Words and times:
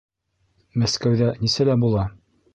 Мәскәүҙә 0.83 1.29
нисәлә 1.45 1.79
була? 1.87 2.09